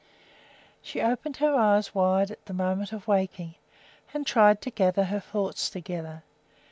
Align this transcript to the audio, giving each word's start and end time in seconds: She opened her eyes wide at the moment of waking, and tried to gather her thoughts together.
She 0.81 0.99
opened 0.99 1.37
her 1.37 1.53
eyes 1.53 1.93
wide 1.93 2.31
at 2.31 2.47
the 2.47 2.55
moment 2.55 2.91
of 2.91 3.07
waking, 3.07 3.53
and 4.15 4.25
tried 4.25 4.59
to 4.63 4.71
gather 4.71 5.03
her 5.03 5.19
thoughts 5.19 5.69
together. 5.69 6.23